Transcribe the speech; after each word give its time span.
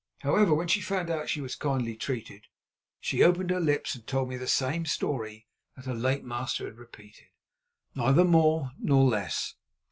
However, 0.21 0.55
when 0.55 0.67
she 0.67 0.81
found 0.81 1.09
that 1.09 1.29
she 1.29 1.41
was 1.41 1.53
kindly 1.55 1.95
treated, 1.95 2.47
she 2.99 3.21
opened 3.21 3.51
her 3.51 3.59
lips 3.59 3.93
and 3.93 4.07
told 4.07 4.29
me 4.29 4.35
the 4.35 4.47
same 4.47 4.83
story 4.87 5.45
that 5.75 5.85
her 5.85 5.93
late 5.93 6.23
master 6.23 6.65
had 6.65 6.79
repeated, 6.79 7.27
neither 7.93 8.23
more 8.23 8.71
nor 8.79 9.03
less. 9.03 9.53